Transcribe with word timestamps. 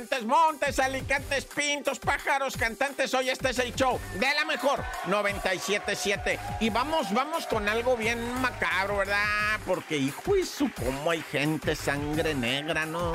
Montes, 0.00 0.24
Montes, 0.24 0.78
Alicantes, 0.78 1.44
Pintos, 1.44 1.98
Pájaros, 1.98 2.56
Cantantes. 2.56 3.12
Hoy 3.12 3.28
este 3.28 3.50
es 3.50 3.58
el 3.58 3.74
show 3.74 4.00
de 4.14 4.34
la 4.34 4.46
mejor 4.46 4.82
97.7. 5.08 6.38
Y 6.60 6.70
vamos, 6.70 7.12
vamos 7.12 7.46
con 7.46 7.68
algo 7.68 7.98
bien 7.98 8.18
macabro, 8.40 8.96
¿verdad? 8.96 9.60
Porque, 9.66 9.98
hijo, 9.98 10.36
y 10.36 10.46
su 10.46 10.70
cómo 10.72 11.10
hay 11.10 11.20
gente 11.20 11.76
sangre 11.76 12.34
negra, 12.34 12.86
¿no? 12.86 13.14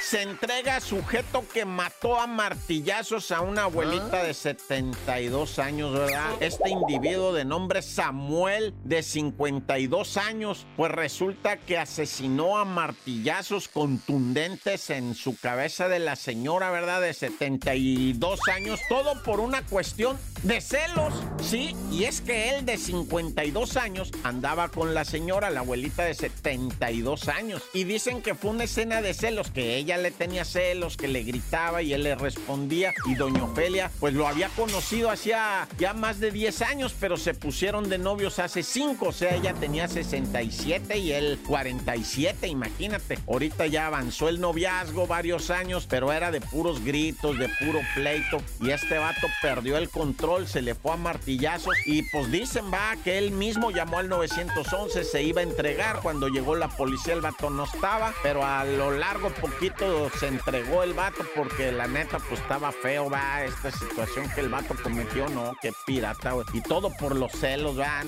Se 0.00 0.22
entrega 0.22 0.80
sujeto 0.80 1.44
que 1.52 1.64
mató 1.64 2.18
a 2.18 2.26
martillazos 2.26 3.30
a 3.30 3.40
una 3.40 3.64
abuelita 3.64 4.22
de 4.22 4.32
72 4.32 5.58
años, 5.58 5.92
¿verdad? 5.92 6.30
Este 6.40 6.70
individuo 6.70 7.32
de 7.32 7.44
nombre 7.44 7.82
Samuel, 7.82 8.74
de 8.84 9.02
52 9.02 10.16
años, 10.16 10.66
pues 10.76 10.92
resulta 10.92 11.56
que 11.56 11.78
asesinó 11.78 12.58
a 12.58 12.64
martillazos 12.64 13.68
contundentes 13.68 14.90
en 14.90 15.14
su 15.14 15.36
cabeza 15.36 15.88
de 15.88 15.98
la 15.98 16.16
señora, 16.16 16.70
¿verdad? 16.70 17.00
De 17.00 17.12
72 17.12 18.40
años, 18.48 18.80
todo 18.88 19.22
por 19.22 19.40
una 19.40 19.62
cuestión 19.62 20.18
de 20.42 20.60
celos, 20.60 21.12
sí, 21.42 21.74
y 21.90 22.04
es 22.04 22.20
que 22.20 22.50
él 22.50 22.64
de 22.64 22.78
52 22.78 23.76
años 23.76 24.12
andaba 24.22 24.68
con 24.68 24.94
la 24.94 25.04
señora, 25.04 25.50
la 25.50 25.60
abuelita 25.60 26.04
de 26.04 26.14
72 26.14 27.28
años, 27.28 27.62
y 27.74 27.84
dicen 27.84 28.22
que 28.22 28.34
fue 28.34 28.52
una 28.52 28.64
escena 28.64 29.02
de 29.02 29.14
celos, 29.14 29.50
que 29.50 29.76
ella 29.76 29.97
le 30.02 30.10
tenía 30.10 30.44
celos, 30.44 30.96
que 30.96 31.08
le 31.08 31.22
gritaba 31.22 31.82
y 31.82 31.92
él 31.92 32.02
le 32.02 32.14
respondía, 32.14 32.94
y 33.06 33.14
doña 33.14 33.44
Ofelia, 33.44 33.90
pues 34.00 34.14
lo 34.14 34.26
había 34.26 34.48
conocido 34.50 35.10
hacía 35.10 35.68
ya 35.78 35.92
más 35.92 36.20
de 36.20 36.30
10 36.30 36.62
años, 36.62 36.94
pero 36.98 37.16
se 37.16 37.34
pusieron 37.34 37.88
de 37.88 37.98
novios 37.98 38.38
hace 38.38 38.62
5, 38.62 39.06
o 39.08 39.12
sea, 39.12 39.34
ella 39.34 39.54
tenía 39.54 39.88
67 39.88 40.98
y 40.98 41.12
él 41.12 41.38
47, 41.46 42.48
imagínate, 42.48 43.18
ahorita 43.26 43.66
ya 43.66 43.86
avanzó 43.86 44.28
el 44.28 44.40
noviazgo 44.40 45.06
varios 45.06 45.50
años, 45.50 45.86
pero 45.88 46.12
era 46.12 46.30
de 46.30 46.40
puros 46.40 46.84
gritos, 46.84 47.38
de 47.38 47.48
puro 47.48 47.80
pleito, 47.94 48.42
y 48.60 48.70
este 48.70 48.98
vato 48.98 49.26
perdió 49.42 49.76
el 49.76 49.88
control 49.88 50.48
se 50.48 50.62
le 50.62 50.74
fue 50.74 50.92
a 50.92 50.96
martillazos 50.96 51.74
y 51.86 52.02
pues 52.10 52.30
dicen, 52.30 52.72
va, 52.72 52.96
que 53.02 53.18
él 53.18 53.30
mismo 53.30 53.70
llamó 53.70 53.98
al 53.98 54.08
911, 54.08 55.04
se 55.04 55.22
iba 55.22 55.40
a 55.40 55.44
entregar. 55.44 56.00
Cuando 56.02 56.28
llegó 56.28 56.54
la 56.54 56.68
policía 56.68 57.14
el 57.14 57.20
vato 57.20 57.50
no 57.50 57.64
estaba, 57.64 58.14
pero 58.22 58.44
a 58.44 58.64
lo 58.64 58.90
largo 58.90 59.30
poquito 59.30 59.77
se 60.18 60.26
entregó 60.26 60.82
el 60.82 60.92
vato 60.92 61.24
porque 61.34 61.70
la 61.72 61.86
neta 61.86 62.18
pues 62.18 62.40
estaba 62.40 62.72
feo, 62.72 63.08
va, 63.08 63.44
esta 63.44 63.70
situación 63.70 64.28
que 64.34 64.40
el 64.40 64.48
vato 64.48 64.74
cometió, 64.82 65.28
no, 65.28 65.52
que 65.60 65.72
pirata, 65.86 66.34
Y 66.52 66.60
todo 66.62 66.90
por 66.98 67.14
los 67.14 67.32
celos, 67.32 67.76
ya. 67.76 68.04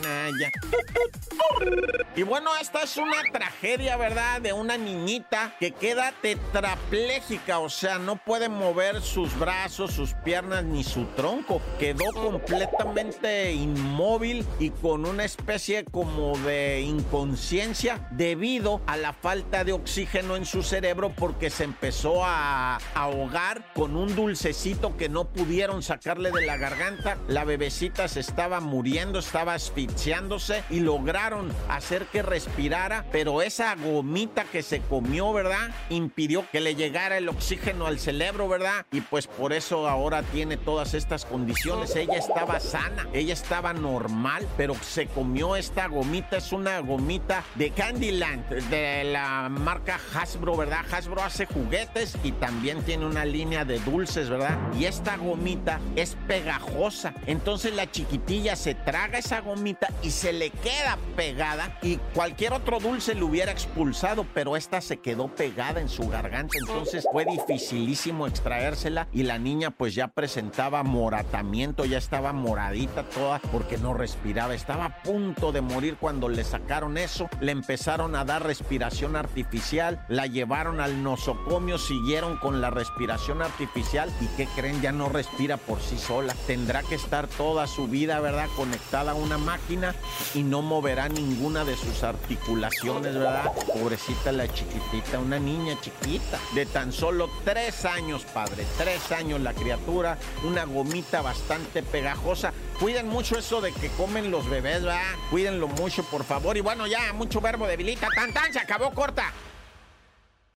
Y 2.17 2.23
bueno, 2.23 2.51
esta 2.61 2.83
es 2.83 2.97
una 2.97 3.23
tragedia, 3.33 3.97
¿verdad? 3.97 4.41
De 4.41 4.53
una 4.53 4.77
niñita 4.77 5.55
que 5.61 5.71
queda 5.71 6.13
tetrapléjica, 6.21 7.61
o 7.61 7.71
sea, 7.71 7.99
no 7.99 8.17
puede 8.17 8.49
mover 8.49 9.01
sus 9.01 9.39
brazos, 9.39 9.93
sus 9.93 10.15
piernas 10.15 10.65
ni 10.65 10.83
su 10.83 11.05
tronco. 11.17 11.63
Quedó 11.79 12.13
completamente 12.13 13.53
inmóvil 13.53 14.45
y 14.59 14.71
con 14.71 15.07
una 15.07 15.25
especie 15.25 15.85
como 15.85 16.37
de 16.39 16.81
inconsciencia 16.81 18.09
debido 18.11 18.81
a 18.87 18.97
la 18.97 19.13
falta 19.13 19.65
de 19.65 19.73
oxígeno 19.73 20.37
en 20.37 20.45
su 20.45 20.63
cerebro 20.63 21.13
porque 21.17 21.49
se 21.49 21.60
empezó 21.61 22.25
a 22.25 22.77
ahogar 22.95 23.73
con 23.75 23.97
un 23.97 24.15
dulcecito 24.15 24.97
que 24.97 25.09
no 25.09 25.27
pudieron 25.27 25.83
sacarle 25.83 26.31
de 26.31 26.47
la 26.47 26.57
garganta. 26.57 27.19
La 27.29 27.45
bebecita 27.45 28.09
se 28.09 28.21
estaba 28.21 28.61
muriendo, 28.61 29.19
estaba 29.19 29.55
asfixiándose 29.55 30.65
y 30.71 30.81
lograron 30.81 31.53
hacer 31.69 32.07
que 32.07 32.23
respirara, 32.23 33.05
pero 33.13 33.43
esa 33.43 33.75
gomita 33.75 34.45
que 34.45 34.63
se 34.63 34.81
comió, 34.81 35.33
¿verdad? 35.33 35.71
Impidió 35.89 36.45
que 36.51 36.61
le 36.61 36.75
llegara 36.75 37.19
el 37.19 37.29
oxígeno 37.29 37.87
al 37.87 37.99
cerebro, 37.99 38.49
¿verdad? 38.49 38.87
Y 38.93 39.01
pues 39.01 39.27
por 39.27 39.53
eso 39.53 39.89
ahora 39.89 40.23
tiene 40.23 40.57
todas 40.57 40.95
estas 40.95 41.25
condiciones 41.25 41.95
ella 41.97 42.17
estaba 42.17 42.61
sana, 42.61 43.07
ella 43.13 43.35
estaba 43.35 43.73
normal, 43.73 44.47
pero 44.57 44.75
se 44.75 45.07
comió 45.07 45.57
esta 45.57 45.89
gomita, 45.89 46.37
es 46.37 46.53
una 46.53 46.81
gomita 46.81 47.45
de 47.55 47.71
Candyland, 47.71 48.49
de 48.71 49.05
la 49.05 49.49
marca 49.49 49.99
Hasbro, 50.15 50.57
¿verdad? 50.57 50.85
Hasbro 50.91 51.23
hace 51.23 51.47
juguetes 51.53 52.17
y 52.23 52.33
también 52.33 52.83
tiene 52.83 53.07
una 53.07 53.25
línea 53.25 53.65
de 53.65 53.79
dulces, 53.81 54.29
¿verdad? 54.29 54.59
Y 54.79 54.85
esta 54.85 55.17
gomita 55.17 55.81
es 55.97 56.17
pegajosa, 56.27 57.15
entonces 57.27 57.75
la 57.75 57.91
chiquitilla 57.91 58.57
se 58.57 58.75
traga 58.75 59.19
esa 59.19 59.41
gomita 59.41 59.89
y 60.03 60.11
se 60.11 60.33
le 60.33 60.51
queda 60.51 60.99
pegada 61.17 61.79
y 61.83 61.97
cualquier 62.15 62.53
otro 62.53 62.81
dulce 62.81 63.15
le 63.15 63.23
hubiera 63.23 63.53
expulsado, 63.53 64.27
pero 64.35 64.57
esta 64.57 64.81
se 64.81 64.99
quedó 64.99 65.29
pegada 65.29 65.81
en 65.81 65.89
su 65.89 66.09
garganta, 66.09 66.57
entonces 66.59 67.07
fue 67.11 67.25
dificilísimo 67.25 68.27
extraérsela 68.27 69.09
y 69.13 69.25
la 69.25 69.39
niña 69.39 69.71
pues 69.71 69.95
ya 69.95 70.09
presentaba 70.09 70.83
moratamiento, 70.83 71.85
ya 71.85 71.99
estaba 71.99 72.33
moradita 72.33 73.03
toda 73.05 73.39
porque 73.53 73.79
no 73.79 73.95
respiraba. 73.95 74.55
Estaba 74.55 74.87
a 74.87 75.03
punto 75.03 75.53
de 75.53 75.61
morir 75.61 75.97
cuando 76.01 76.29
le 76.29 76.45
sacaron 76.45 76.99
eso. 76.99 77.29
Le 77.41 77.53
empezaron 77.53 78.15
a 78.17 78.25
dar 78.25 78.45
respiración 78.45 79.17
artificial. 79.17 80.05
La 80.09 80.27
llevaron 80.27 80.81
al 80.81 81.03
nosocomio, 81.03 81.40
siguieron 81.79 82.37
con 82.37 82.61
la 82.61 82.71
respiración 82.71 83.43
artificial. 83.43 84.13
¿Y 84.21 84.27
qué 84.37 84.47
creen? 84.55 84.81
Ya 84.81 84.93
no 84.93 85.09
respira 85.09 85.57
por 85.57 85.81
sí 85.81 85.99
sola. 85.99 86.35
Tendrá 86.47 86.83
que 86.83 86.95
estar 86.95 87.27
toda 87.29 87.67
su 87.67 87.89
vida, 87.89 88.21
¿verdad? 88.21 88.49
Conectada 88.57 89.13
a 89.13 89.15
una 89.15 89.39
máquina 89.39 89.95
y 90.35 90.43
no 90.43 90.63
moverá 90.63 91.09
ninguna 91.09 91.65
de 91.65 91.77
sus 91.77 92.03
articulaciones, 92.03 93.15
¿verdad? 93.15 93.53
Pobrecita 93.67 94.33
la 94.33 94.53
chiquitita, 94.53 95.19
una 95.19 95.39
niña 95.39 95.79
chiquita 95.81 96.39
de 96.55 96.67
tan 96.67 96.93
solo 96.93 97.29
tres 97.45 97.85
años, 97.85 98.25
padre. 98.33 98.65
Tres 98.77 99.13
años 99.13 99.41
la 99.41 99.53
criatura, 99.53 100.19
una 100.45 100.65
gomita 100.65 101.23
bastante 101.23 101.83
pegajosa. 101.83 102.53
Cuiden 102.79 103.09
mucho 103.09 103.39
eso 103.39 103.61
de 103.61 103.73
que 103.73 103.89
comen 103.91 104.31
los 104.31 104.49
bebés, 104.49 104.83
¿verdad? 104.83 105.03
Cuídenlo 105.31 105.69
mucho, 105.69 106.03
por 106.05 106.25
favor. 106.25 106.57
Y 106.57 106.61
bueno, 106.61 106.87
ya, 106.87 107.13
mucho 107.13 107.41
verbo 107.41 107.67
debilita. 107.67 108.09
Tan, 108.15 108.33
tan, 108.33 108.53
se 108.53 108.59
acabó 108.59 108.91
corta. 108.93 109.33